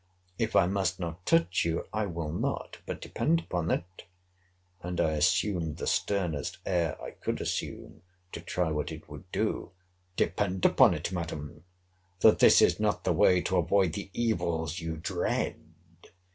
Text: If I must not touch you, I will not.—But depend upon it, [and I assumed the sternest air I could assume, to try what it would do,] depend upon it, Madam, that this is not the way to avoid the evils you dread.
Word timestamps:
If 0.39 0.55
I 0.55 0.65
must 0.65 0.99
not 0.99 1.27
touch 1.27 1.63
you, 1.63 1.85
I 1.93 2.07
will 2.07 2.31
not.—But 2.33 3.01
depend 3.01 3.41
upon 3.41 3.69
it, 3.69 4.05
[and 4.81 4.99
I 4.99 5.11
assumed 5.11 5.77
the 5.77 5.85
sternest 5.85 6.57
air 6.65 6.99
I 6.99 7.11
could 7.11 7.39
assume, 7.39 8.01
to 8.31 8.41
try 8.41 8.71
what 8.71 8.91
it 8.91 9.07
would 9.07 9.31
do,] 9.31 9.73
depend 10.15 10.65
upon 10.65 10.95
it, 10.95 11.11
Madam, 11.11 11.65
that 12.21 12.39
this 12.39 12.63
is 12.63 12.79
not 12.79 13.03
the 13.03 13.13
way 13.13 13.41
to 13.41 13.57
avoid 13.57 13.93
the 13.93 14.09
evils 14.13 14.79
you 14.79 14.97
dread. 14.97 15.55